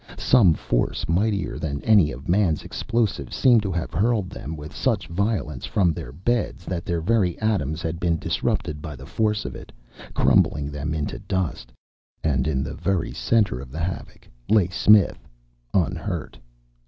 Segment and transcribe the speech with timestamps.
[0.17, 5.05] Some force mightier than any of man's explosives seemed to have hurled them with such
[5.05, 9.55] violence from their beds that their very atoms had been disrupted by the force of
[9.55, 9.71] it,
[10.15, 11.71] crumbling them into dust.
[12.23, 15.19] And in the very center of the havoc lay Smith,
[15.71, 16.39] unhurt.